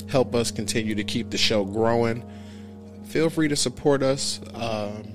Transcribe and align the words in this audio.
help 0.09 0.35
us 0.35 0.51
continue 0.51 0.95
to 0.95 1.05
keep 1.05 1.31
the 1.31 1.39
show 1.39 1.65
growing. 1.65 2.23
Feel 3.05 3.31
free 3.31 3.49
to 3.49 3.57
support 3.57 4.03
us. 4.03 4.41
Um, 4.55 5.15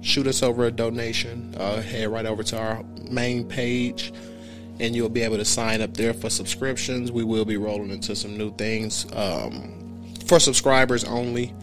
shoot 0.00 0.26
us 0.26 0.42
over 0.42 0.64
a 0.64 0.70
donation. 0.70 1.54
Uh, 1.56 1.82
head 1.82 2.08
right 2.08 2.26
over 2.26 2.42
to 2.42 2.58
our 2.58 2.84
main 3.10 3.46
page 3.46 4.12
and 4.80 4.96
you'll 4.96 5.08
be 5.08 5.22
able 5.22 5.36
to 5.36 5.44
sign 5.44 5.80
up 5.80 5.94
there 5.94 6.12
for 6.12 6.28
subscriptions. 6.28 7.12
We 7.12 7.22
will 7.22 7.44
be 7.44 7.56
rolling 7.56 7.90
into 7.90 8.16
some 8.16 8.36
new 8.36 8.54
things 8.56 9.06
um, 9.12 10.12
for 10.26 10.40
subscribers 10.40 11.04
only, 11.04 11.54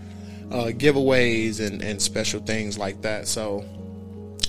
uh, 0.51 0.66
giveaways 0.66 1.66
and, 1.66 1.81
and 1.81 2.01
special 2.01 2.41
things 2.41 2.78
like 2.78 3.01
that. 3.01 3.28
So 3.28 3.66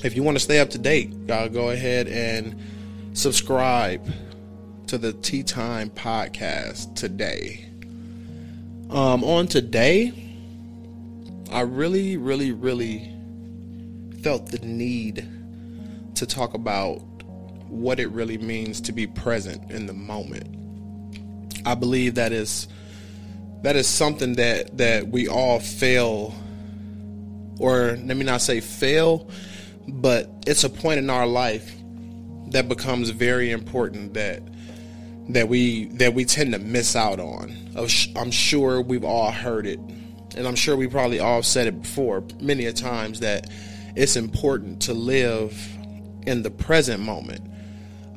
if 0.03 0.17
you 0.17 0.23
want 0.23 0.37
to 0.37 0.43
stay 0.43 0.59
up 0.59 0.71
to 0.71 0.79
date, 0.79 1.13
uh, 1.31 1.49
go 1.49 1.71
ahead 1.71 2.09
and 2.09 2.61
subscribe 3.13 4.05
to 4.89 4.99
the 4.99 5.13
Tea 5.13 5.43
Time 5.43 5.91
podcast 5.91 6.95
today. 6.97 7.67
Um, 8.91 9.25
on 9.25 9.47
today, 9.47 10.13
I 11.51 11.61
really, 11.61 12.17
really, 12.17 12.53
really 12.53 13.11
felt 14.23 14.51
the 14.51 14.59
need 14.59 15.27
to 16.17 16.27
talk 16.27 16.55
about 16.55 16.99
what 17.69 17.99
it 17.99 18.09
really 18.09 18.39
means 18.39 18.81
to 18.83 18.93
be 18.93 19.07
present 19.07 19.71
in 19.71 19.87
the 19.87 19.93
moment. 19.93 20.47
I 21.65 21.75
believe 21.75 22.17
that 22.17 22.33
is 22.33 22.69
that 23.63 23.77
is 23.77 23.87
something 23.87 24.35
that 24.35 24.77
that 24.79 25.09
we 25.09 25.29
all 25.29 25.61
fail 25.61 26.35
or 27.59 27.97
let 28.03 28.17
me 28.17 28.25
not 28.25 28.43
say 28.43 28.61
fail, 28.61 29.29
but 29.87 30.29
it's 30.47 30.65
a 30.65 30.71
point 30.71 30.99
in 30.99 31.11
our 31.11 31.27
life 31.27 31.73
that 32.49 32.69
becomes 32.69 33.11
very 33.11 33.51
important 33.51 34.15
that 34.15 34.43
that 35.29 35.49
we 35.49 35.87
that 35.87 36.15
we 36.15 36.25
tend 36.25 36.53
to 36.53 36.59
miss 36.59 36.97
out 36.97 37.21
on. 37.21 37.57
I'm 38.17 38.31
sure 38.31 38.83
we've 38.83 39.05
all 39.05 39.31
heard 39.31 39.67
it, 39.67 39.79
and 39.79 40.47
I'm 40.47 40.57
sure 40.57 40.77
we 40.77 40.89
probably 40.89 41.21
all 41.21 41.43
said 41.43 41.69
it 41.69 41.83
before 41.83 42.25
many 42.41 42.67
a 42.67 42.73
times 42.73 43.21
that 43.21 43.49
it's 43.95 44.17
important 44.17 44.83
to 44.83 44.95
live 44.95 45.57
in 46.27 46.43
the 46.43 46.51
present 46.51 47.03
moment. 47.03 47.41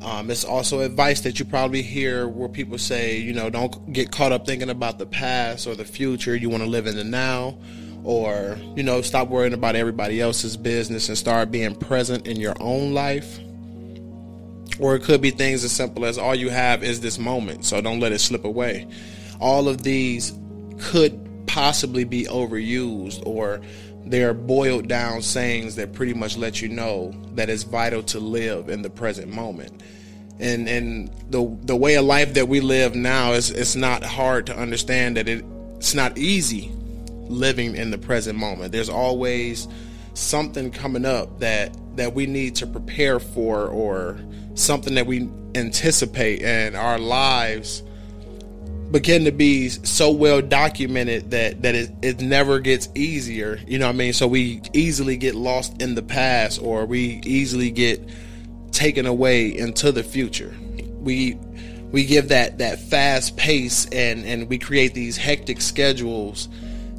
Um, 0.05 0.29
it's 0.29 0.43
also 0.43 0.81
advice 0.81 1.21
that 1.21 1.39
you 1.39 1.45
probably 1.45 1.81
hear 1.81 2.27
where 2.27 2.47
people 2.47 2.77
say, 2.77 3.17
you 3.17 3.33
know, 3.33 3.49
don't 3.49 3.91
get 3.91 4.11
caught 4.11 4.31
up 4.31 4.45
thinking 4.45 4.69
about 4.69 4.99
the 4.99 5.07
past 5.07 5.65
or 5.65 5.73
the 5.73 5.83
future. 5.83 6.35
You 6.35 6.47
want 6.47 6.61
to 6.61 6.69
live 6.69 6.85
in 6.85 6.95
the 6.95 7.03
now, 7.03 7.57
or 8.03 8.59
you 8.75 8.83
know, 8.83 9.01
stop 9.01 9.29
worrying 9.29 9.55
about 9.55 9.75
everybody 9.75 10.21
else's 10.21 10.57
business 10.57 11.09
and 11.09 11.17
start 11.17 11.49
being 11.49 11.73
present 11.73 12.27
in 12.27 12.39
your 12.39 12.53
own 12.59 12.93
life. 12.93 13.39
Or 14.79 14.95
it 14.95 15.01
could 15.01 15.21
be 15.21 15.31
things 15.31 15.63
as 15.63 15.71
simple 15.71 16.05
as 16.05 16.19
all 16.19 16.35
you 16.35 16.49
have 16.49 16.83
is 16.83 17.01
this 17.01 17.17
moment, 17.17 17.65
so 17.65 17.81
don't 17.81 17.99
let 17.99 18.11
it 18.11 18.19
slip 18.19 18.45
away. 18.45 18.87
All 19.39 19.67
of 19.67 19.81
these 19.81 20.33
could 20.79 21.19
possibly 21.47 22.03
be 22.03 22.25
overused 22.25 23.25
or 23.25 23.59
they're 24.05 24.33
boiled 24.33 24.87
down 24.87 25.21
sayings 25.21 25.75
that 25.75 25.93
pretty 25.93 26.13
much 26.13 26.37
let 26.37 26.61
you 26.61 26.69
know 26.69 27.13
that 27.33 27.49
it's 27.49 27.63
vital 27.63 28.03
to 28.03 28.19
live 28.19 28.69
in 28.69 28.81
the 28.81 28.89
present 28.89 29.33
moment 29.33 29.81
and 30.39 30.67
and 30.67 31.09
the 31.29 31.57
the 31.63 31.75
way 31.75 31.95
of 31.95 32.05
life 32.05 32.33
that 32.33 32.47
we 32.47 32.59
live 32.59 32.95
now 32.95 33.33
is 33.33 33.51
it's 33.51 33.75
not 33.75 34.03
hard 34.03 34.45
to 34.45 34.57
understand 34.57 35.17
that 35.17 35.27
it 35.27 35.45
it's 35.77 35.93
not 35.93 36.17
easy 36.17 36.71
living 37.27 37.75
in 37.75 37.91
the 37.91 37.97
present 37.97 38.37
moment. 38.37 38.71
There's 38.71 38.89
always 38.89 39.67
something 40.13 40.71
coming 40.71 41.05
up 41.05 41.39
that 41.39 41.75
that 41.95 42.13
we 42.13 42.25
need 42.25 42.55
to 42.55 42.67
prepare 42.67 43.19
for 43.19 43.67
or 43.67 44.19
something 44.55 44.95
that 44.95 45.05
we 45.05 45.29
anticipate 45.55 46.41
and 46.41 46.75
our 46.75 46.97
lives 46.97 47.83
begin 48.99 49.25
to 49.25 49.31
be 49.31 49.69
so 49.69 50.09
well 50.11 50.41
documented 50.41 51.31
that 51.31 51.61
that 51.61 51.75
it, 51.75 51.91
it 52.01 52.21
never 52.21 52.59
gets 52.59 52.87
easier 52.95 53.59
you 53.67 53.77
know 53.77 53.87
what 53.87 53.95
i 53.95 53.97
mean 53.97 54.13
so 54.13 54.25
we 54.27 54.61
easily 54.73 55.17
get 55.17 55.35
lost 55.35 55.81
in 55.81 55.95
the 55.95 56.03
past 56.03 56.61
or 56.61 56.85
we 56.85 57.21
easily 57.25 57.71
get 57.71 58.01
taken 58.75 59.05
away 59.05 59.47
into 59.57 59.91
the 59.91 60.03
future. 60.03 60.53
We 60.99 61.37
we 61.91 62.05
give 62.05 62.29
that 62.29 62.59
that 62.59 62.79
fast 62.79 63.37
pace 63.37 63.87
and 63.91 64.25
and 64.25 64.49
we 64.49 64.59
create 64.59 64.93
these 64.93 65.17
hectic 65.17 65.61
schedules 65.61 66.49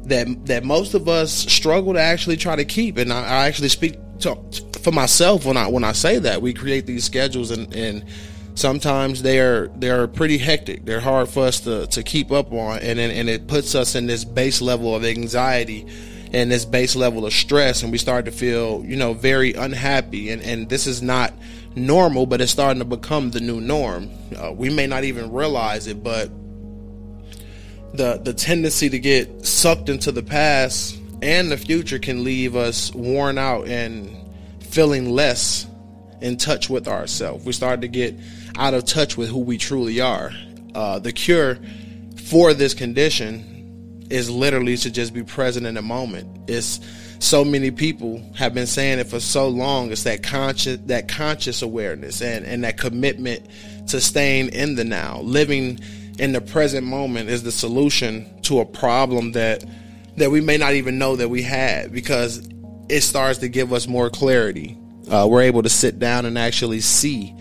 that 0.05 0.27
that 0.47 0.63
most 0.63 0.93
of 0.93 1.07
us 1.07 1.31
struggle 1.31 1.93
to 1.93 2.01
actually 2.01 2.37
try 2.37 2.55
to 2.55 2.65
keep. 2.65 2.97
And 2.97 3.13
I, 3.13 3.21
I 3.21 3.47
actually 3.47 3.69
speak 3.69 3.97
to, 4.19 4.35
for 4.81 4.91
myself 4.91 5.45
when 5.45 5.55
I 5.55 5.67
when 5.67 5.83
I 5.83 5.91
say 5.91 6.19
that 6.19 6.41
we 6.41 6.53
create 6.53 6.85
these 6.85 7.03
schedules 7.03 7.51
and 7.51 7.73
and 7.73 8.03
sometimes 8.57 9.21
they're 9.21 9.67
they're 9.67 10.07
pretty 10.07 10.37
hectic. 10.37 10.83
They're 10.83 10.99
hard 10.99 11.29
for 11.29 11.45
us 11.45 11.61
to, 11.61 11.85
to 11.87 12.03
keep 12.03 12.31
up 12.31 12.51
on, 12.51 12.79
and 12.79 12.99
and 12.99 13.29
it 13.29 13.47
puts 13.47 13.75
us 13.75 13.95
in 13.95 14.07
this 14.07 14.25
base 14.25 14.61
level 14.61 14.95
of 14.95 15.05
anxiety 15.05 15.85
and 16.33 16.51
this 16.51 16.65
base 16.65 16.95
level 16.95 17.25
of 17.25 17.31
stress, 17.31 17.83
and 17.83 17.91
we 17.91 17.97
start 17.97 18.25
to 18.25 18.31
feel 18.31 18.83
you 18.83 18.97
know 18.97 19.13
very 19.13 19.53
unhappy. 19.53 20.31
And 20.31 20.41
and 20.41 20.67
this 20.67 20.87
is 20.87 21.01
not 21.01 21.33
normal, 21.75 22.25
but 22.25 22.41
it's 22.41 22.51
starting 22.51 22.79
to 22.79 22.85
become 22.85 23.31
the 23.31 23.39
new 23.39 23.61
norm. 23.61 24.09
Uh, 24.35 24.51
we 24.51 24.69
may 24.69 24.87
not 24.87 25.03
even 25.03 25.31
realize 25.31 25.87
it, 25.87 26.03
but 26.03 26.29
the 27.93 28.19
the 28.23 28.33
tendency 28.33 28.89
to 28.89 28.99
get 28.99 29.45
sucked 29.45 29.87
into 29.87 30.11
the 30.11 30.23
past 30.23 30.99
and 31.21 31.51
the 31.51 31.57
future 31.57 31.97
can 31.97 32.23
leave 32.23 32.55
us 32.55 32.93
worn 32.93 33.37
out 33.37 33.67
and 33.67 34.15
feeling 34.59 35.09
less 35.09 35.65
in 36.21 36.37
touch 36.37 36.69
with 36.69 36.87
ourselves. 36.87 37.45
We 37.45 37.53
start 37.53 37.81
to 37.81 37.87
get 37.87 38.15
out 38.57 38.73
of 38.73 38.85
touch 38.85 39.15
with 39.17 39.29
who 39.29 39.39
we 39.39 39.57
truly 39.57 40.01
are. 40.01 40.31
Uh, 40.75 40.99
the 40.99 41.11
cure 41.11 41.57
for 42.25 42.53
this 42.53 42.73
condition 42.73 44.07
is 44.09 44.29
literally 44.29 44.77
to 44.77 44.91
just 44.91 45.13
be 45.13 45.23
present 45.23 45.65
in 45.65 45.75
the 45.75 45.81
moment. 45.81 46.49
It's 46.49 46.79
so 47.19 47.43
many 47.43 47.71
people 47.71 48.23
have 48.35 48.53
been 48.53 48.67
saying 48.67 48.99
it 48.99 49.07
for 49.07 49.19
so 49.19 49.47
long. 49.47 49.91
It's 49.91 50.03
that 50.03 50.23
conscious 50.23 50.79
that 50.85 51.07
conscious 51.07 51.61
awareness 51.61 52.21
and, 52.21 52.45
and 52.45 52.63
that 52.63 52.77
commitment 52.77 53.47
to 53.87 53.99
staying 53.99 54.49
in 54.49 54.75
the 54.75 54.83
now. 54.83 55.19
Living 55.21 55.79
in 56.19 56.31
the 56.31 56.41
present 56.41 56.85
moment 56.85 57.29
is 57.29 57.43
the 57.43 57.51
solution 57.51 58.41
to 58.43 58.59
a 58.59 58.65
problem 58.65 59.33
that 59.33 59.63
that 60.17 60.31
we 60.31 60.41
may 60.41 60.57
not 60.57 60.73
even 60.73 60.97
know 60.97 61.15
that 61.15 61.29
we 61.29 61.41
had 61.41 61.91
because 61.91 62.47
it 62.89 63.01
starts 63.01 63.39
to 63.39 63.49
give 63.49 63.73
us 63.73 63.87
more 63.87 64.09
clarity. 64.09 64.77
Uh, 65.09 65.27
we're 65.29 65.43
able 65.43 65.63
to 65.63 65.69
sit 65.69 65.99
down 65.99 66.25
and 66.25 66.37
actually 66.37 66.81
see, 66.81 67.33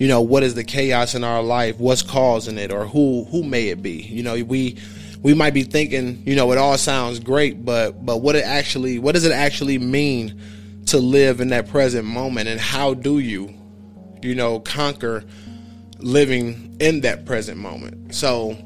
you 0.00 0.08
know, 0.08 0.22
what 0.22 0.42
is 0.42 0.54
the 0.54 0.64
chaos 0.64 1.14
in 1.14 1.22
our 1.22 1.42
life, 1.42 1.78
what's 1.78 2.00
causing 2.00 2.56
it, 2.56 2.72
or 2.72 2.86
who 2.86 3.24
who 3.24 3.42
may 3.42 3.68
it 3.68 3.82
be. 3.82 4.00
You 4.00 4.22
know, 4.22 4.42
we 4.42 4.78
we 5.22 5.34
might 5.34 5.52
be 5.52 5.62
thinking, 5.62 6.22
you 6.24 6.34
know, 6.34 6.50
it 6.52 6.58
all 6.58 6.78
sounds 6.78 7.20
great, 7.20 7.62
but 7.66 8.04
but 8.04 8.16
what 8.16 8.34
it 8.34 8.44
actually 8.44 8.98
what 8.98 9.12
does 9.12 9.26
it 9.26 9.32
actually 9.32 9.78
mean 9.78 10.40
to 10.86 10.98
live 10.98 11.42
in 11.42 11.48
that 11.48 11.68
present 11.68 12.06
moment, 12.06 12.48
and 12.48 12.58
how 12.58 12.94
do 12.94 13.18
you, 13.18 13.52
you 14.22 14.34
know, 14.34 14.58
conquer 14.60 15.22
living 15.98 16.78
in 16.80 17.02
that 17.02 17.26
present 17.26 17.58
moment? 17.58 18.14
So 18.14 18.56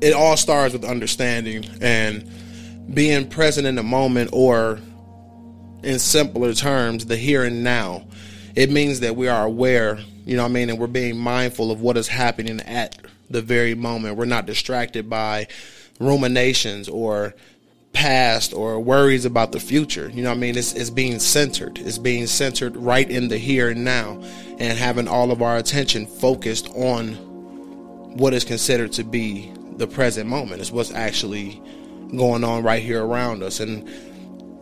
it 0.00 0.12
all 0.12 0.36
starts 0.36 0.72
with 0.72 0.84
understanding 0.84 1.64
and 1.80 2.28
being 2.92 3.28
present 3.28 3.64
in 3.64 3.76
the 3.76 3.84
moment 3.84 4.30
or 4.32 4.80
in 5.84 6.00
simpler 6.00 6.52
terms 6.52 7.06
the 7.06 7.16
here 7.16 7.44
and 7.44 7.62
now 7.62 8.06
it 8.54 8.70
means 8.70 9.00
that 9.00 9.16
we 9.16 9.28
are 9.28 9.44
aware 9.44 9.98
you 10.24 10.36
know 10.36 10.42
what 10.42 10.50
i 10.50 10.52
mean 10.52 10.70
and 10.70 10.78
we're 10.78 10.86
being 10.86 11.16
mindful 11.16 11.70
of 11.70 11.80
what 11.80 11.96
is 11.96 12.08
happening 12.08 12.60
at 12.60 12.96
the 13.28 13.42
very 13.42 13.74
moment 13.74 14.16
we're 14.16 14.24
not 14.24 14.46
distracted 14.46 15.08
by 15.08 15.46
ruminations 15.98 16.88
or 16.88 17.34
past 17.92 18.52
or 18.52 18.78
worries 18.78 19.24
about 19.24 19.52
the 19.52 19.60
future 19.60 20.08
you 20.10 20.22
know 20.22 20.30
what 20.30 20.36
i 20.36 20.40
mean 20.40 20.56
it's, 20.56 20.72
it's 20.74 20.90
being 20.90 21.18
centered 21.18 21.78
it's 21.78 21.98
being 21.98 22.26
centered 22.26 22.76
right 22.76 23.10
in 23.10 23.28
the 23.28 23.36
here 23.36 23.70
and 23.70 23.84
now 23.84 24.20
and 24.58 24.78
having 24.78 25.08
all 25.08 25.32
of 25.32 25.42
our 25.42 25.56
attention 25.56 26.06
focused 26.06 26.68
on 26.70 27.14
what 28.16 28.34
is 28.34 28.44
considered 28.44 28.92
to 28.92 29.04
be 29.04 29.52
the 29.76 29.86
present 29.86 30.28
moment. 30.28 30.60
It's 30.60 30.70
what's 30.70 30.92
actually 30.92 31.60
going 32.16 32.44
on 32.44 32.62
right 32.62 32.82
here 32.82 33.04
around 33.04 33.42
us, 33.42 33.60
and 33.60 33.88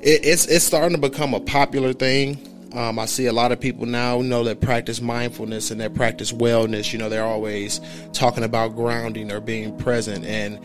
it, 0.00 0.24
it's 0.24 0.46
it's 0.46 0.64
starting 0.64 1.00
to 1.00 1.08
become 1.08 1.34
a 1.34 1.40
popular 1.40 1.92
thing. 1.92 2.38
Um, 2.72 2.98
I 2.98 3.06
see 3.06 3.26
a 3.26 3.32
lot 3.32 3.50
of 3.50 3.60
people 3.60 3.86
now 3.86 4.20
know 4.20 4.44
that 4.44 4.60
practice 4.60 5.00
mindfulness 5.00 5.70
and 5.70 5.80
that 5.80 5.94
practice 5.94 6.32
wellness. 6.32 6.92
You 6.92 6.98
know, 6.98 7.08
they're 7.08 7.24
always 7.24 7.80
talking 8.12 8.44
about 8.44 8.76
grounding 8.76 9.32
or 9.32 9.40
being 9.40 9.76
present, 9.78 10.24
and 10.24 10.60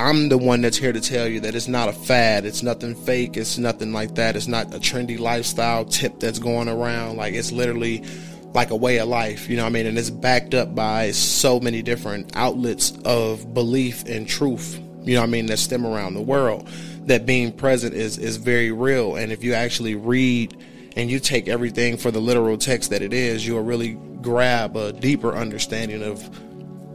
I'm 0.00 0.30
the 0.30 0.38
one 0.38 0.62
that's 0.62 0.78
here 0.78 0.92
to 0.92 1.00
tell 1.00 1.28
you 1.28 1.40
that 1.40 1.54
it's 1.54 1.68
not 1.68 1.90
a 1.90 1.92
fad. 1.92 2.46
It's 2.46 2.62
nothing 2.62 2.94
fake. 2.94 3.36
It's 3.36 3.58
nothing 3.58 3.92
like 3.92 4.14
that. 4.14 4.34
It's 4.34 4.48
not 4.48 4.74
a 4.74 4.78
trendy 4.78 5.18
lifestyle 5.18 5.84
tip 5.84 6.20
that's 6.20 6.38
going 6.38 6.68
around. 6.68 7.18
Like 7.18 7.34
it's 7.34 7.52
literally 7.52 8.02
like 8.54 8.70
a 8.70 8.76
way 8.76 8.98
of 8.98 9.08
life, 9.08 9.48
you 9.48 9.56
know 9.56 9.62
what 9.62 9.68
I 9.68 9.72
mean? 9.72 9.86
And 9.86 9.98
it's 9.98 10.10
backed 10.10 10.54
up 10.54 10.74
by 10.74 11.10
so 11.12 11.60
many 11.60 11.82
different 11.82 12.34
outlets 12.34 12.92
of 13.04 13.54
belief 13.54 14.04
and 14.06 14.26
truth, 14.26 14.80
you 15.02 15.14
know 15.14 15.20
what 15.20 15.28
I 15.28 15.30
mean, 15.30 15.46
that 15.46 15.58
stem 15.58 15.86
around 15.86 16.14
the 16.14 16.22
world. 16.22 16.68
That 17.06 17.26
being 17.26 17.52
present 17.52 17.94
is 17.94 18.18
is 18.18 18.36
very 18.36 18.72
real. 18.72 19.16
And 19.16 19.32
if 19.32 19.44
you 19.44 19.54
actually 19.54 19.94
read 19.94 20.56
and 20.96 21.10
you 21.10 21.20
take 21.20 21.48
everything 21.48 21.96
for 21.96 22.10
the 22.10 22.20
literal 22.20 22.56
text 22.56 22.90
that 22.90 23.02
it 23.02 23.12
is, 23.12 23.46
you'll 23.46 23.62
really 23.62 23.94
grab 24.22 24.76
a 24.76 24.92
deeper 24.92 25.34
understanding 25.34 26.02
of 26.02 26.28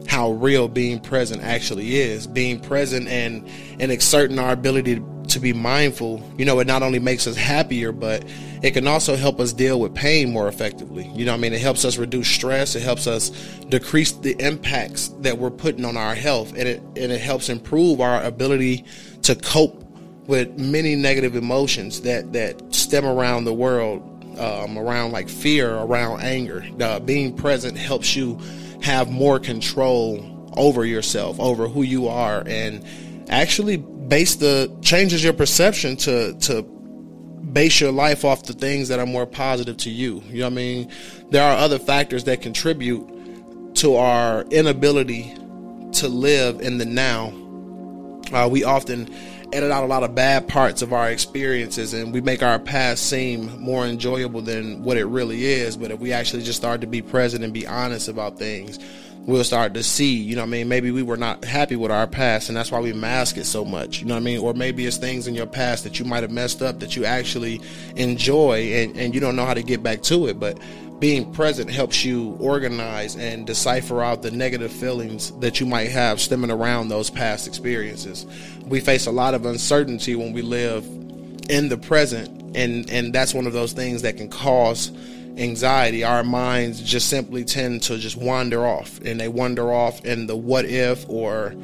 how 0.06 0.32
real 0.32 0.68
being 0.68 1.00
present 1.00 1.42
actually 1.42 1.96
is. 1.96 2.26
Being 2.26 2.60
present 2.60 3.08
and 3.08 3.48
and 3.80 3.90
exerting 3.90 4.38
our 4.38 4.52
ability 4.52 5.02
to 5.28 5.40
be 5.40 5.52
mindful, 5.52 6.22
you 6.38 6.44
know, 6.44 6.60
it 6.60 6.66
not 6.66 6.82
only 6.82 6.98
makes 6.98 7.26
us 7.26 7.36
happier, 7.36 7.92
but 7.92 8.24
it 8.62 8.70
can 8.72 8.86
also 8.86 9.16
help 9.16 9.40
us 9.40 9.52
deal 9.52 9.80
with 9.80 9.94
pain 9.94 10.30
more 10.32 10.48
effectively. 10.48 11.10
You 11.14 11.24
know, 11.24 11.34
I 11.34 11.36
mean, 11.36 11.52
it 11.52 11.60
helps 11.60 11.84
us 11.84 11.98
reduce 11.98 12.28
stress. 12.28 12.74
It 12.74 12.82
helps 12.82 13.06
us 13.06 13.30
decrease 13.68 14.12
the 14.12 14.36
impacts 14.38 15.08
that 15.20 15.36
we're 15.36 15.50
putting 15.50 15.84
on 15.84 15.96
our 15.96 16.14
health, 16.14 16.50
and 16.50 16.68
it 16.68 16.80
and 16.80 17.12
it 17.12 17.20
helps 17.20 17.48
improve 17.48 18.00
our 18.00 18.22
ability 18.22 18.84
to 19.22 19.34
cope 19.34 19.82
with 20.26 20.58
many 20.58 20.96
negative 20.96 21.36
emotions 21.36 22.00
that 22.02 22.32
that 22.32 22.65
stem 22.86 23.04
around 23.04 23.44
the 23.44 23.52
world, 23.52 24.00
um, 24.38 24.78
around 24.78 25.12
like 25.12 25.28
fear, 25.28 25.74
around 25.74 26.22
anger. 26.22 26.64
Uh, 26.80 27.00
being 27.00 27.36
present 27.36 27.76
helps 27.76 28.14
you 28.14 28.38
have 28.82 29.10
more 29.10 29.38
control 29.40 30.50
over 30.56 30.84
yourself, 30.84 31.38
over 31.40 31.66
who 31.68 31.82
you 31.82 32.06
are, 32.08 32.44
and 32.46 32.84
actually 33.28 33.76
base 33.76 34.36
the 34.36 34.74
changes 34.82 35.22
your 35.24 35.32
perception 35.32 35.96
to 35.96 36.34
to 36.34 36.62
base 37.52 37.80
your 37.80 37.92
life 37.92 38.24
off 38.24 38.44
the 38.44 38.52
things 38.52 38.88
that 38.88 38.98
are 38.98 39.06
more 39.06 39.26
positive 39.26 39.76
to 39.78 39.90
you. 39.90 40.22
You 40.28 40.40
know 40.40 40.46
what 40.46 40.52
I 40.52 40.56
mean? 40.56 40.92
There 41.30 41.42
are 41.42 41.56
other 41.56 41.78
factors 41.78 42.24
that 42.24 42.40
contribute 42.40 43.74
to 43.76 43.96
our 43.96 44.42
inability 44.50 45.34
to 45.94 46.08
live 46.08 46.60
in 46.60 46.78
the 46.78 46.84
now. 46.84 47.32
Uh, 48.32 48.48
we 48.48 48.64
often 48.64 49.12
edit 49.56 49.70
out 49.70 49.84
a 49.84 49.86
lot 49.86 50.02
of 50.02 50.14
bad 50.14 50.46
parts 50.46 50.82
of 50.82 50.92
our 50.92 51.10
experiences 51.10 51.94
and 51.94 52.12
we 52.12 52.20
make 52.20 52.42
our 52.42 52.58
past 52.58 53.08
seem 53.08 53.58
more 53.58 53.86
enjoyable 53.86 54.42
than 54.42 54.84
what 54.84 54.98
it 54.98 55.06
really 55.06 55.46
is. 55.46 55.78
But 55.78 55.90
if 55.90 55.98
we 55.98 56.12
actually 56.12 56.42
just 56.42 56.58
start 56.58 56.82
to 56.82 56.86
be 56.86 57.00
present 57.00 57.42
and 57.42 57.54
be 57.54 57.66
honest 57.66 58.08
about 58.08 58.38
things, 58.38 58.78
we'll 59.20 59.44
start 59.44 59.72
to 59.72 59.82
see, 59.82 60.14
you 60.14 60.36
know 60.36 60.42
I 60.42 60.46
mean, 60.46 60.68
maybe 60.68 60.90
we 60.90 61.02
were 61.02 61.16
not 61.16 61.42
happy 61.42 61.74
with 61.74 61.90
our 61.90 62.06
past 62.06 62.50
and 62.50 62.56
that's 62.56 62.70
why 62.70 62.80
we 62.80 62.92
mask 62.92 63.38
it 63.38 63.46
so 63.46 63.64
much, 63.64 64.00
you 64.00 64.06
know 64.06 64.14
what 64.14 64.20
I 64.20 64.24
mean? 64.24 64.40
Or 64.40 64.52
maybe 64.52 64.84
it's 64.84 64.98
things 64.98 65.26
in 65.26 65.34
your 65.34 65.46
past 65.46 65.84
that 65.84 65.98
you 65.98 66.04
might 66.04 66.22
have 66.22 66.30
messed 66.30 66.60
up 66.60 66.78
that 66.80 66.94
you 66.94 67.06
actually 67.06 67.62
enjoy 67.96 68.60
and, 68.74 68.94
and 68.98 69.14
you 69.14 69.20
don't 69.22 69.36
know 69.36 69.46
how 69.46 69.54
to 69.54 69.62
get 69.62 69.82
back 69.82 70.02
to 70.02 70.26
it. 70.26 70.38
But 70.38 70.58
being 70.98 71.30
present 71.32 71.70
helps 71.70 72.04
you 72.04 72.36
organize 72.40 73.16
and 73.16 73.46
decipher 73.46 74.02
out 74.02 74.22
the 74.22 74.30
negative 74.30 74.72
feelings 74.72 75.30
that 75.40 75.60
you 75.60 75.66
might 75.66 75.90
have 75.90 76.20
stemming 76.20 76.50
around 76.50 76.88
those 76.88 77.10
past 77.10 77.46
experiences. 77.46 78.26
We 78.64 78.80
face 78.80 79.06
a 79.06 79.12
lot 79.12 79.34
of 79.34 79.44
uncertainty 79.44 80.16
when 80.16 80.32
we 80.32 80.42
live 80.42 80.84
in 81.48 81.68
the 81.68 81.76
present 81.76 82.36
and 82.56 82.90
and 82.90 83.12
that's 83.12 83.34
one 83.34 83.46
of 83.46 83.52
those 83.52 83.72
things 83.72 84.02
that 84.02 84.16
can 84.16 84.28
cause 84.28 84.90
anxiety, 85.36 86.02
our 86.02 86.24
minds 86.24 86.80
just 86.80 87.08
simply 87.08 87.44
tend 87.44 87.82
to 87.82 87.98
just 87.98 88.16
wander 88.16 88.66
off 88.66 88.98
and 89.02 89.20
they 89.20 89.28
wander 89.28 89.70
off 89.72 90.04
in 90.04 90.26
the 90.26 90.36
what 90.36 90.64
if 90.64 91.08
or 91.08 91.54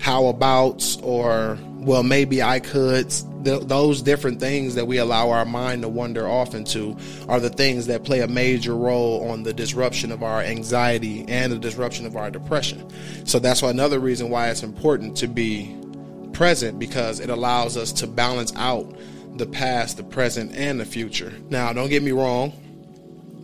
how 0.00 0.26
abouts 0.26 0.96
or 1.02 1.58
well 1.72 2.02
maybe 2.02 2.42
I 2.42 2.60
could 2.60 3.12
Th- 3.44 3.62
those 3.62 4.02
different 4.02 4.40
things 4.40 4.74
that 4.74 4.86
we 4.86 4.98
allow 4.98 5.30
our 5.30 5.44
mind 5.44 5.82
to 5.82 5.88
wander 5.88 6.28
off 6.28 6.54
into 6.54 6.96
are 7.28 7.40
the 7.40 7.50
things 7.50 7.86
that 7.86 8.04
play 8.04 8.20
a 8.20 8.28
major 8.28 8.76
role 8.76 9.28
on 9.30 9.42
the 9.42 9.52
disruption 9.52 10.12
of 10.12 10.22
our 10.22 10.40
anxiety 10.40 11.24
and 11.28 11.52
the 11.52 11.58
disruption 11.58 12.06
of 12.06 12.16
our 12.16 12.30
depression. 12.30 12.88
So 13.26 13.38
that's 13.38 13.62
why 13.62 13.70
another 13.70 14.00
reason 14.00 14.30
why 14.30 14.50
it's 14.50 14.62
important 14.62 15.16
to 15.18 15.28
be 15.28 15.76
present 16.32 16.78
because 16.78 17.20
it 17.20 17.30
allows 17.30 17.76
us 17.76 17.92
to 17.92 18.06
balance 18.06 18.52
out 18.56 18.94
the 19.36 19.46
past, 19.46 19.96
the 19.96 20.02
present, 20.02 20.52
and 20.54 20.80
the 20.80 20.84
future. 20.84 21.32
Now, 21.48 21.72
don't 21.72 21.88
get 21.88 22.02
me 22.02 22.12
wrong 22.12 22.52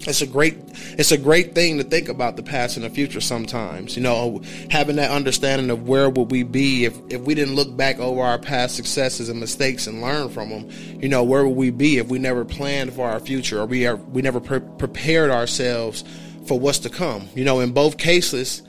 it's 0.00 0.20
a 0.20 0.26
great 0.26 0.56
it's 0.98 1.12
a 1.12 1.18
great 1.18 1.54
thing 1.54 1.78
to 1.78 1.84
think 1.84 2.08
about 2.08 2.36
the 2.36 2.42
past 2.42 2.76
and 2.76 2.84
the 2.84 2.90
future 2.90 3.20
sometimes 3.20 3.96
you 3.96 4.02
know 4.02 4.40
having 4.70 4.96
that 4.96 5.10
understanding 5.10 5.70
of 5.70 5.88
where 5.88 6.10
would 6.10 6.30
we 6.30 6.42
be 6.42 6.84
if, 6.84 6.98
if 7.10 7.20
we 7.22 7.34
didn't 7.34 7.54
look 7.54 7.76
back 7.76 7.98
over 7.98 8.20
our 8.20 8.38
past 8.38 8.76
successes 8.76 9.28
and 9.28 9.40
mistakes 9.40 9.86
and 9.86 10.02
learn 10.02 10.28
from 10.28 10.50
them 10.50 10.70
you 11.00 11.08
know 11.08 11.24
where 11.24 11.46
would 11.46 11.56
we 11.56 11.70
be 11.70 11.98
if 11.98 12.08
we 12.08 12.18
never 12.18 12.44
planned 12.44 12.92
for 12.92 13.08
our 13.08 13.20
future 13.20 13.60
or 13.60 13.66
we 13.66 13.86
are 13.86 13.96
we 13.96 14.22
never 14.22 14.40
pre- 14.40 14.60
prepared 14.60 15.30
ourselves 15.30 16.04
for 16.46 16.60
what's 16.60 16.78
to 16.78 16.88
come? 16.88 17.28
You 17.34 17.44
know 17.44 17.60
in 17.60 17.72
both 17.72 17.98
cases 17.98 18.62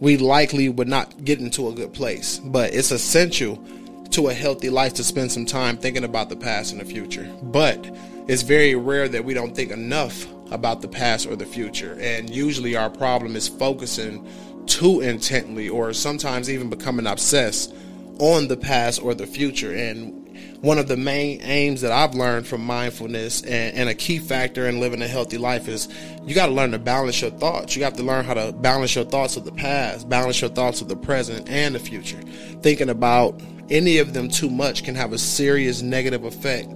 we 0.00 0.16
likely 0.16 0.68
would 0.68 0.88
not 0.88 1.24
get 1.24 1.40
into 1.40 1.68
a 1.68 1.72
good 1.72 1.92
place 1.92 2.38
but 2.38 2.74
it's 2.74 2.90
essential 2.90 3.62
to 4.10 4.28
a 4.28 4.34
healthy 4.34 4.70
life 4.70 4.94
to 4.94 5.04
spend 5.04 5.30
some 5.32 5.44
time 5.44 5.76
thinking 5.76 6.04
about 6.04 6.28
the 6.28 6.36
past 6.36 6.72
and 6.72 6.80
the 6.80 6.84
future. 6.84 7.24
But 7.42 7.94
it's 8.28 8.42
very 8.42 8.74
rare 8.74 9.08
that 9.08 9.24
we 9.24 9.34
don't 9.34 9.54
think 9.54 9.70
enough 9.70 10.26
about 10.50 10.80
the 10.80 10.88
past 10.88 11.26
or 11.26 11.36
the 11.36 11.46
future. 11.46 11.96
And 12.00 12.30
usually 12.30 12.76
our 12.76 12.90
problem 12.90 13.36
is 13.36 13.48
focusing 13.48 14.26
too 14.66 15.00
intently 15.00 15.68
or 15.68 15.92
sometimes 15.92 16.50
even 16.50 16.70
becoming 16.70 17.06
obsessed 17.06 17.74
on 18.18 18.48
the 18.48 18.56
past 18.56 19.02
or 19.02 19.14
the 19.14 19.26
future. 19.26 19.74
And 19.74 20.26
one 20.60 20.78
of 20.78 20.88
the 20.88 20.96
main 20.96 21.40
aims 21.42 21.80
that 21.82 21.92
I've 21.92 22.14
learned 22.14 22.46
from 22.46 22.64
mindfulness 22.64 23.42
and, 23.42 23.76
and 23.76 23.88
a 23.88 23.94
key 23.94 24.18
factor 24.18 24.66
in 24.66 24.80
living 24.80 25.02
a 25.02 25.08
healthy 25.08 25.38
life 25.38 25.68
is 25.68 25.88
you 26.24 26.34
got 26.34 26.46
to 26.46 26.52
learn 26.52 26.72
to 26.72 26.78
balance 26.78 27.20
your 27.20 27.30
thoughts. 27.30 27.76
You 27.76 27.84
have 27.84 27.96
to 27.96 28.02
learn 28.02 28.24
how 28.24 28.34
to 28.34 28.52
balance 28.52 28.94
your 28.94 29.04
thoughts 29.04 29.36
of 29.36 29.44
the 29.44 29.52
past, 29.52 30.08
balance 30.08 30.40
your 30.40 30.50
thoughts 30.50 30.80
of 30.80 30.88
the 30.88 30.96
present 30.96 31.48
and 31.48 31.74
the 31.74 31.78
future. 31.78 32.20
Thinking 32.62 32.88
about 32.88 33.40
any 33.70 33.98
of 33.98 34.14
them 34.14 34.28
too 34.28 34.50
much 34.50 34.84
can 34.84 34.94
have 34.94 35.12
a 35.12 35.18
serious 35.18 35.82
negative 35.82 36.24
effect 36.24 36.68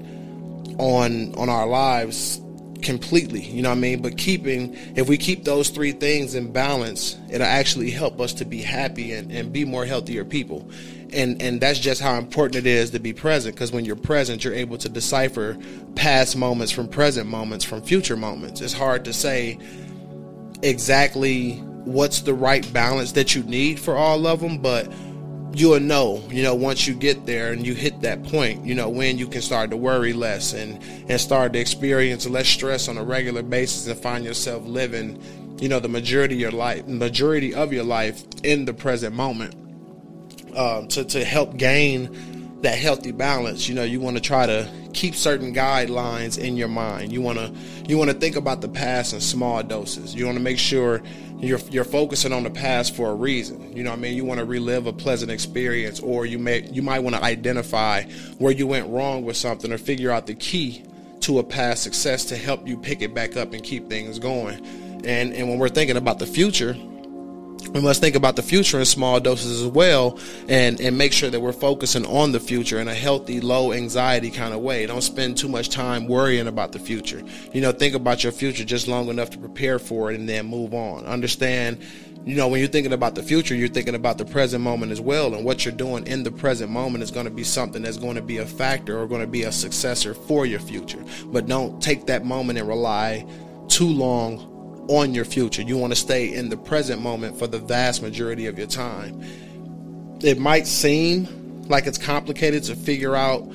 on 0.78 1.34
on 1.34 1.48
our 1.48 1.66
lives 1.66 2.40
completely 2.82 3.40
you 3.40 3.62
know 3.62 3.70
what 3.70 3.78
i 3.78 3.80
mean? 3.80 4.02
But 4.02 4.16
keeping 4.16 4.76
if 4.96 5.08
we 5.08 5.16
keep 5.16 5.44
those 5.44 5.70
three 5.70 5.92
things 5.92 6.34
in 6.34 6.52
balance 6.52 7.16
it'll 7.30 7.46
actually 7.46 7.90
help 7.90 8.20
us 8.20 8.32
to 8.34 8.44
be 8.44 8.62
happy 8.62 9.12
and, 9.12 9.30
and 9.30 9.52
be 9.52 9.64
more 9.64 9.84
healthier 9.84 10.24
people. 10.24 10.68
And 11.12 11.40
and 11.42 11.60
that's 11.60 11.78
just 11.78 12.00
how 12.00 12.16
important 12.16 12.56
it 12.56 12.66
is 12.66 12.90
to 12.90 12.98
be 12.98 13.12
present 13.12 13.54
because 13.54 13.72
when 13.72 13.84
you're 13.84 13.96
present 13.96 14.44
you're 14.44 14.54
able 14.54 14.78
to 14.78 14.88
decipher 14.88 15.58
past 15.94 16.36
moments 16.36 16.72
from 16.72 16.88
present 16.88 17.28
moments 17.28 17.64
from 17.64 17.82
future 17.82 18.16
moments. 18.16 18.60
It's 18.60 18.72
hard 18.72 19.04
to 19.06 19.12
say 19.12 19.58
exactly 20.62 21.56
what's 21.84 22.20
the 22.20 22.34
right 22.34 22.70
balance 22.72 23.12
that 23.12 23.34
you 23.34 23.42
need 23.44 23.80
for 23.80 23.96
all 23.96 24.26
of 24.26 24.40
them 24.40 24.58
but 24.58 24.92
you'll 25.52 25.80
know, 25.80 26.22
you 26.30 26.42
know, 26.42 26.54
once 26.54 26.86
you 26.86 26.94
get 26.94 27.26
there 27.26 27.52
and 27.52 27.66
you 27.66 27.74
hit 27.74 28.00
that 28.02 28.22
point, 28.24 28.64
you 28.64 28.74
know, 28.74 28.88
when 28.88 29.18
you 29.18 29.26
can 29.26 29.42
start 29.42 29.70
to 29.70 29.76
worry 29.76 30.12
less 30.12 30.52
and, 30.52 30.82
and 31.08 31.20
start 31.20 31.52
to 31.52 31.58
experience 31.58 32.28
less 32.28 32.48
stress 32.48 32.88
on 32.88 32.96
a 32.96 33.04
regular 33.04 33.42
basis 33.42 33.86
and 33.86 33.98
find 33.98 34.24
yourself 34.24 34.64
living, 34.64 35.20
you 35.60 35.68
know, 35.68 35.80
the 35.80 35.88
majority 35.88 36.34
of 36.34 36.40
your 36.40 36.50
life, 36.52 36.86
majority 36.86 37.54
of 37.54 37.72
your 37.72 37.84
life 37.84 38.22
in 38.42 38.64
the 38.64 38.74
present 38.74 39.14
moment. 39.14 39.54
Uh, 40.54 40.84
to, 40.86 41.04
to 41.04 41.24
help 41.24 41.56
gain 41.56 42.60
that 42.62 42.76
healthy 42.76 43.12
balance, 43.12 43.68
you 43.68 43.74
know, 43.74 43.84
you 43.84 44.00
want 44.00 44.16
to 44.16 44.22
try 44.22 44.46
to 44.46 44.68
keep 45.00 45.14
certain 45.14 45.54
guidelines 45.54 46.36
in 46.36 46.58
your 46.58 46.68
mind. 46.68 47.10
You 47.10 47.22
want 47.22 47.38
to 47.38 47.50
you 47.88 47.96
want 47.96 48.10
to 48.10 48.16
think 48.16 48.36
about 48.36 48.60
the 48.60 48.68
past 48.68 49.14
in 49.14 49.20
small 49.22 49.62
doses. 49.62 50.14
You 50.14 50.26
want 50.26 50.36
to 50.36 50.44
make 50.44 50.58
sure 50.58 51.00
you're 51.38 51.58
you're 51.70 51.84
focusing 51.84 52.34
on 52.34 52.42
the 52.42 52.50
past 52.50 52.94
for 52.94 53.08
a 53.08 53.14
reason. 53.14 53.74
You 53.74 53.82
know, 53.82 53.90
what 53.90 53.98
I 53.98 54.02
mean, 54.02 54.14
you 54.14 54.26
want 54.26 54.40
to 54.40 54.44
relive 54.44 54.86
a 54.86 54.92
pleasant 54.92 55.30
experience, 55.30 56.00
or 56.00 56.26
you 56.26 56.38
may 56.38 56.68
you 56.70 56.82
might 56.82 56.98
want 56.98 57.16
to 57.16 57.24
identify 57.24 58.02
where 58.36 58.52
you 58.52 58.66
went 58.66 58.88
wrong 58.88 59.24
with 59.24 59.38
something, 59.38 59.72
or 59.72 59.78
figure 59.78 60.10
out 60.10 60.26
the 60.26 60.34
key 60.34 60.84
to 61.20 61.38
a 61.38 61.42
past 61.42 61.82
success 61.82 62.26
to 62.26 62.36
help 62.36 62.68
you 62.68 62.76
pick 62.76 63.00
it 63.00 63.14
back 63.14 63.38
up 63.38 63.54
and 63.54 63.62
keep 63.62 63.88
things 63.88 64.18
going. 64.18 64.62
And 65.06 65.32
and 65.32 65.48
when 65.48 65.58
we're 65.58 65.70
thinking 65.70 65.96
about 65.96 66.18
the 66.18 66.26
future, 66.26 66.76
we 67.68 67.80
must 67.80 68.00
think 68.00 68.16
about 68.16 68.36
the 68.36 68.42
future 68.42 68.78
in 68.78 68.84
small 68.84 69.20
doses 69.20 69.62
as 69.62 69.68
well 69.68 70.18
and, 70.48 70.80
and 70.80 70.96
make 70.96 71.12
sure 71.12 71.30
that 71.30 71.40
we're 71.40 71.52
focusing 71.52 72.06
on 72.06 72.32
the 72.32 72.40
future 72.40 72.80
in 72.80 72.88
a 72.88 72.94
healthy, 72.94 73.40
low 73.40 73.72
anxiety 73.72 74.30
kind 74.30 74.54
of 74.54 74.60
way. 74.60 74.86
Don't 74.86 75.02
spend 75.02 75.36
too 75.36 75.48
much 75.48 75.68
time 75.68 76.06
worrying 76.06 76.46
about 76.46 76.72
the 76.72 76.78
future. 76.78 77.22
You 77.52 77.60
know, 77.60 77.72
think 77.72 77.94
about 77.94 78.24
your 78.24 78.32
future 78.32 78.64
just 78.64 78.88
long 78.88 79.08
enough 79.08 79.30
to 79.30 79.38
prepare 79.38 79.78
for 79.78 80.10
it 80.10 80.18
and 80.18 80.28
then 80.28 80.46
move 80.46 80.74
on. 80.74 81.04
Understand, 81.06 81.80
you 82.24 82.34
know, 82.34 82.48
when 82.48 82.60
you're 82.60 82.68
thinking 82.68 82.92
about 82.92 83.14
the 83.14 83.22
future, 83.22 83.54
you're 83.54 83.68
thinking 83.68 83.94
about 83.94 84.18
the 84.18 84.24
present 84.24 84.62
moment 84.62 84.92
as 84.92 85.00
well. 85.00 85.34
And 85.34 85.44
what 85.44 85.64
you're 85.64 85.72
doing 85.72 86.06
in 86.06 86.22
the 86.22 86.32
present 86.32 86.70
moment 86.70 87.02
is 87.04 87.10
going 87.10 87.26
to 87.26 87.30
be 87.30 87.44
something 87.44 87.82
that's 87.82 87.98
going 87.98 88.16
to 88.16 88.22
be 88.22 88.38
a 88.38 88.46
factor 88.46 88.98
or 88.98 89.06
going 89.06 89.22
to 89.22 89.26
be 89.26 89.44
a 89.44 89.52
successor 89.52 90.14
for 90.14 90.44
your 90.44 90.60
future. 90.60 91.02
But 91.26 91.46
don't 91.46 91.82
take 91.82 92.06
that 92.06 92.24
moment 92.24 92.58
and 92.58 92.68
rely 92.68 93.26
too 93.68 93.88
long 93.88 94.49
on 94.90 95.14
your 95.14 95.24
future. 95.24 95.62
You 95.62 95.78
want 95.78 95.92
to 95.92 95.98
stay 95.98 96.34
in 96.34 96.48
the 96.48 96.56
present 96.56 97.00
moment 97.00 97.38
for 97.38 97.46
the 97.46 97.60
vast 97.60 98.02
majority 98.02 98.46
of 98.46 98.58
your 98.58 98.66
time. 98.66 99.22
It 100.20 100.38
might 100.38 100.66
seem 100.66 101.62
like 101.68 101.86
it's 101.86 101.96
complicated 101.96 102.64
to 102.64 102.74
figure 102.74 103.14
out 103.14 103.48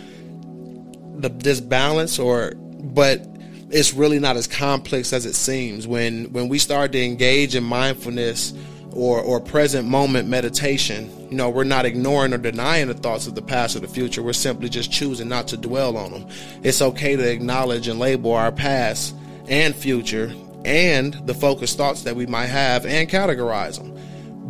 the, 1.18 1.30
this 1.30 1.60
balance 1.60 2.18
or 2.18 2.54
but 2.56 3.27
it's 3.70 3.94
really 3.94 4.20
not 4.20 4.38
as 4.38 4.48
complex 4.48 5.12
as 5.12 5.25
it 5.25 5.34
seems 5.36 5.88
when 5.88 6.32
when 6.32 6.48
we 6.48 6.58
start 6.58 6.92
to 6.94 7.04
engage 7.04 7.56
in 7.56 7.63
mindfulness 7.63 8.54
or 8.92 9.20
or 9.22 9.39
present 9.39 9.88
moment 9.88 10.30
meditation 10.30 11.10
you 11.30 11.36
know 11.36 11.50
we're 11.50 11.63
not 11.63 11.86
ignoring 11.86 12.34
or 12.34 12.38
denying 12.38 12.88
the 12.88 12.94
thoughts 12.94 13.27
of 13.27 13.36
the 13.36 13.42
past 13.42 13.75
or 13.75 13.80
the 13.80 13.88
future 13.88 14.22
we're 14.24 14.34
simply 14.34 14.70
just 14.70 14.92
choosing 14.92 15.27
not 15.27 15.48
to 15.48 15.58
dwell 15.58 15.98
on 15.98 16.12
them 16.12 16.27
it's 16.63 16.82
okay 16.82 17.15
to 17.15 17.30
acknowledge 17.30 17.88
and 17.88 18.00
label 18.00 18.34
our 18.34 18.51
past 18.51 19.15
and 19.48 19.75
future 19.75 20.34
and 20.66 21.14
the 21.28 21.34
focused 21.34 21.78
thoughts 21.78 22.02
that 22.04 22.16
we 22.16 22.26
might 22.26 22.48
have 22.48 22.86
and 22.86 23.10
categorize 23.10 23.78
them. 23.78 23.98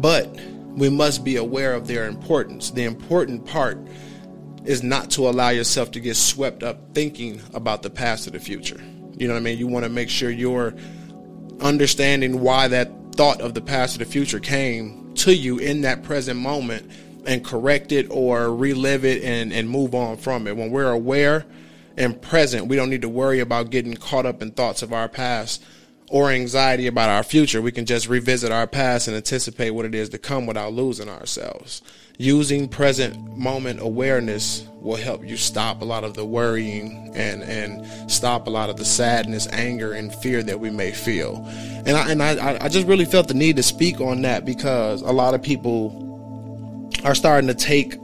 But 0.02 0.34
we 0.76 0.90
must 0.90 1.24
be 1.24 1.36
aware 1.36 1.74
of 1.74 1.88
their 1.88 2.08
importance. 2.08 2.72
The 2.72 2.84
important 2.84 3.46
part 3.46 3.78
is 4.66 4.82
not 4.82 5.12
to 5.12 5.28
allow 5.28 5.50
yourself 5.50 5.92
to 5.92 6.00
get 6.00 6.16
swept 6.16 6.64
up 6.64 6.94
thinking 6.94 7.42
about 7.54 7.84
the 7.84 7.90
past 7.90 8.28
or 8.28 8.32
the 8.32 8.40
future. 8.40 8.82
You 9.18 9.28
know 9.28 9.34
what 9.34 9.40
I 9.40 9.44
mean? 9.44 9.58
You 9.58 9.68
want 9.68 9.86
to 9.86 9.90
make 9.90 10.10
sure 10.10 10.30
you're 10.30 10.74
understanding 11.62 12.42
why 12.42 12.68
that 12.70 12.92
thought 13.14 13.42
of 13.42 13.54
the 13.54 13.62
past 13.62 13.96
or 13.96 14.00
the 14.00 14.06
future 14.06 14.40
came 14.40 15.14
to 15.16 15.34
you 15.34 15.58
in 15.58 15.82
that 15.82 16.04
present 16.04 16.40
moment 16.40 16.92
and 17.26 17.44
correct 17.44 17.92
it 17.92 18.08
or 18.10 18.54
relive 18.54 19.06
it 19.06 19.24
and, 19.24 19.54
and 19.54 19.70
move 19.70 19.96
on 19.96 20.18
from 20.18 20.48
it. 20.48 20.58
When 20.58 20.72
we're 20.72 20.92
aware 20.92 21.46
and 21.98 22.22
present, 22.22 22.68
we 22.68 22.76
don't 22.76 22.90
need 22.90 23.04
to 23.04 23.10
worry 23.10 23.40
about 23.40 23.70
getting 23.70 23.94
caught 23.94 24.26
up 24.26 24.42
in 24.42 24.52
thoughts 24.52 24.82
of 24.82 24.92
our 24.92 25.08
past 25.08 25.64
or 26.10 26.30
anxiety 26.30 26.88
about 26.88 27.10
our 27.10 27.24
future. 27.24 27.62
We 27.62 27.72
can 27.72 27.86
just 27.86 28.08
revisit 28.08 28.52
our 28.52 28.68
past 28.68 29.08
and 29.08 29.18
anticipate 29.18 29.72
what 29.72 29.86
it 29.86 29.96
is 29.96 30.10
to 30.10 30.18
come 30.18 30.46
without 30.46 30.74
losing 30.74 31.10
ourselves. 31.10 31.82
Using 32.18 32.70
present 32.70 33.38
moment 33.38 33.82
awareness 33.82 34.66
will 34.80 34.96
help 34.96 35.26
you 35.28 35.36
stop 35.36 35.82
a 35.82 35.86
lot 35.86 36.04
of 36.04 36.14
the 36.14 36.24
worrying 36.24 37.12
and, 37.16 37.44
and 37.44 38.12
stop 38.12 38.48
a 38.48 38.50
lot 38.50 38.70
of 38.70 38.78
the 38.78 38.86
sadness, 38.86 39.48
anger, 39.52 39.94
and 39.94 40.14
fear 40.16 40.42
that 40.44 40.60
we 40.60 40.70
may 40.70 40.92
feel. 40.92 41.44
And 41.86 41.90
I, 41.90 42.12
and 42.12 42.24
I, 42.24 42.58
I 42.66 42.70
just 42.70 42.88
really 42.88 43.06
felt 43.06 43.28
the 43.28 43.34
need 43.34 43.58
to 43.58 43.64
speak 43.64 44.00
on 44.00 44.22
that 44.22 44.46
because 44.46 45.02
a 45.02 45.12
lot 45.12 45.34
of 45.34 45.42
people 45.42 46.02
are 47.04 47.16
starting 47.16 47.48
to 47.48 47.54
take 47.54 47.98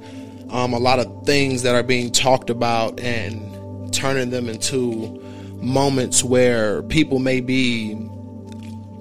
um, 0.50 0.74
a 0.74 0.80
lot 0.80 1.00
of 1.00 1.26
things 1.26 1.62
that 1.64 1.76
are 1.76 1.84
being 1.84 2.12
talked 2.12 2.50
about 2.50 3.00
and 3.00 3.94
turning 3.94 4.30
them 4.30 4.50
into 4.50 5.22
moments 5.62 6.24
where 6.24 6.84
people 6.84 7.20
may 7.20 7.40
be 7.40 7.96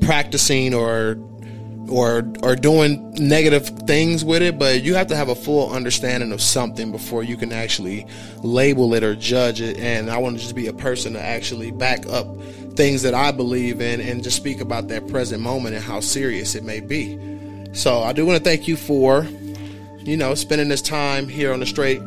practicing 0.00 0.74
or 0.74 1.16
or 1.88 2.30
or 2.42 2.54
doing 2.54 3.12
negative 3.14 3.66
things 3.86 4.24
with 4.24 4.42
it, 4.42 4.58
but 4.58 4.82
you 4.82 4.94
have 4.94 5.08
to 5.08 5.16
have 5.16 5.28
a 5.28 5.34
full 5.34 5.70
understanding 5.72 6.32
of 6.32 6.40
something 6.40 6.92
before 6.92 7.22
you 7.22 7.36
can 7.36 7.52
actually 7.52 8.06
label 8.42 8.94
it 8.94 9.02
or 9.02 9.16
judge 9.16 9.60
it. 9.60 9.76
And 9.78 10.10
I 10.10 10.18
want 10.18 10.36
to 10.36 10.42
just 10.42 10.54
be 10.54 10.68
a 10.68 10.72
person 10.72 11.14
to 11.14 11.20
actually 11.20 11.72
back 11.72 12.06
up 12.06 12.26
things 12.74 13.02
that 13.02 13.14
I 13.14 13.32
believe 13.32 13.80
in 13.80 14.00
and 14.00 14.22
just 14.22 14.36
speak 14.36 14.60
about 14.60 14.88
that 14.88 15.08
present 15.08 15.42
moment 15.42 15.74
and 15.74 15.84
how 15.84 16.00
serious 16.00 16.54
it 16.54 16.62
may 16.62 16.80
be. 16.80 17.18
So 17.72 18.00
I 18.00 18.12
do 18.12 18.24
want 18.24 18.38
to 18.38 18.44
thank 18.44 18.68
you 18.68 18.76
for, 18.76 19.26
you 19.98 20.16
know, 20.16 20.34
spending 20.34 20.68
this 20.68 20.82
time 20.82 21.28
here 21.28 21.52
on 21.52 21.60
the 21.60 21.66
straight 21.66 22.00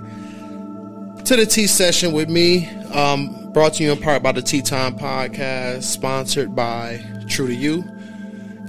to 1.25 1.35
the 1.35 1.45
tea 1.45 1.67
session 1.67 2.11
with 2.11 2.29
me. 2.29 2.67
Um, 2.93 3.42
Brought 3.53 3.73
to 3.73 3.83
you 3.83 3.91
in 3.91 3.99
part 3.99 4.23
by 4.23 4.31
the 4.31 4.41
Tea 4.41 4.63
Time 4.63 4.97
Podcast, 4.97 5.83
sponsored 5.83 6.55
by 6.55 6.99
True 7.27 7.45
to 7.45 7.53
You. 7.53 7.85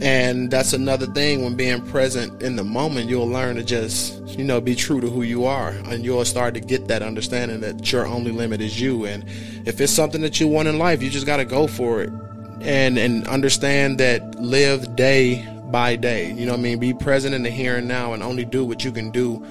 And 0.03 0.51
that's 0.51 0.75
another 0.75 1.07
thing 1.07 1.43
when 1.43 1.57
being 1.57 1.81
present 1.87 2.43
in 2.43 2.57
the 2.57 2.65
moment, 2.65 3.09
you'll 3.09 3.27
learn 3.27 3.57
to 3.57 3.65
just, 3.65 4.21
you 4.39 4.45
know, 4.45 4.61
be 4.61 4.75
true 4.75 5.01
to 5.01 5.09
who 5.09 5.23
you 5.23 5.47
are. 5.47 5.71
And 5.71 6.05
you'll 6.05 6.27
start 6.27 6.53
to 6.53 6.61
get 6.61 6.87
that 6.89 7.01
understanding 7.01 7.61
that 7.61 7.91
your 7.91 8.07
only 8.07 8.31
limit 8.31 8.61
is 8.61 8.79
you. 8.79 9.07
And 9.07 9.25
if 9.67 9.81
it's 9.81 9.91
something 9.91 10.21
that 10.21 10.39
you 10.39 10.49
want 10.49 10.69
in 10.69 10.79
life, 10.79 11.03
you 11.03 11.09
just 11.09 11.25
got 11.25 11.39
to 11.39 11.47
go 11.47 11.67
for 11.67 12.03
it. 12.03 12.11
And, 12.61 12.99
and 12.99 13.27
understand 13.27 13.97
that 14.01 14.35
live 14.35 14.97
day 14.97 15.49
by 15.71 15.97
day. 15.97 16.31
You 16.31 16.45
know 16.45 16.53
what 16.53 16.61
I 16.61 16.63
mean? 16.63 16.79
Be 16.79 16.93
present 16.93 17.35
in 17.35 17.43
the 17.43 17.51
here 17.51 17.79
and 17.79 17.89
now 17.89 18.13
and 18.13 18.23
only 18.23 18.45
do 18.45 18.67
what 18.67 18.85
you 18.85 18.93
can 18.93 19.11
do 19.11 19.43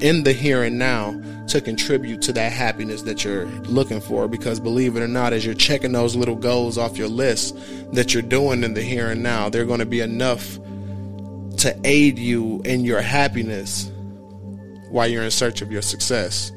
in 0.00 0.22
the 0.22 0.32
here 0.32 0.62
and 0.62 0.78
now 0.78 1.20
to 1.48 1.60
contribute 1.60 2.22
to 2.22 2.32
that 2.32 2.52
happiness 2.52 3.02
that 3.02 3.24
you're 3.24 3.46
looking 3.46 4.00
for. 4.00 4.28
Because 4.28 4.60
believe 4.60 4.96
it 4.96 5.02
or 5.02 5.08
not, 5.08 5.32
as 5.32 5.44
you're 5.44 5.54
checking 5.54 5.92
those 5.92 6.16
little 6.16 6.36
goals 6.36 6.78
off 6.78 6.96
your 6.96 7.08
list 7.08 7.56
that 7.92 8.14
you're 8.14 8.22
doing 8.22 8.62
in 8.62 8.74
the 8.74 8.82
here 8.82 9.10
and 9.10 9.22
now, 9.22 9.48
they're 9.48 9.64
going 9.64 9.80
to 9.80 9.86
be 9.86 10.00
enough 10.00 10.58
to 11.58 11.78
aid 11.84 12.18
you 12.18 12.62
in 12.64 12.84
your 12.84 13.00
happiness 13.02 13.90
while 14.88 15.06
you're 15.06 15.22
in 15.22 15.30
search 15.30 15.60
of 15.62 15.70
your 15.70 15.82
success. 15.82 16.52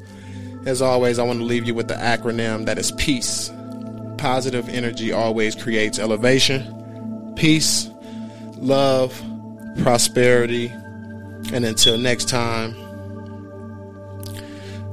As 0.66 0.80
always, 0.80 1.18
I 1.18 1.24
want 1.24 1.40
to 1.40 1.44
leave 1.44 1.66
you 1.66 1.74
with 1.74 1.88
the 1.88 1.94
acronym 1.94 2.64
that 2.66 2.78
is 2.78 2.90
peace. 2.92 3.50
Positive 4.16 4.68
energy 4.68 5.12
always 5.12 5.54
creates 5.54 5.98
elevation, 5.98 7.34
peace, 7.36 7.90
love, 8.56 9.12
prosperity, 9.82 10.68
and 11.52 11.64
until 11.64 11.98
next 11.98 12.28
time, 12.28 12.74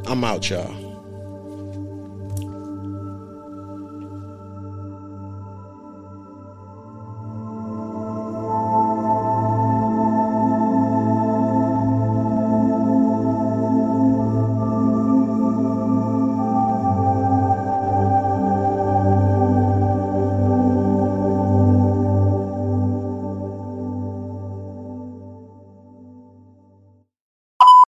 I'm 0.07 0.23
out, 0.23 0.49
y'all. 0.49 0.90